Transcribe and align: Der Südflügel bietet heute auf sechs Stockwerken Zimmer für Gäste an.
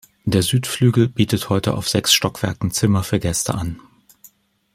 Der 0.23 0.41
Südflügel 0.41 1.07
bietet 1.07 1.49
heute 1.49 1.75
auf 1.75 1.87
sechs 1.87 2.11
Stockwerken 2.11 2.71
Zimmer 2.71 3.03
für 3.03 3.19
Gäste 3.19 3.53
an. 3.53 3.79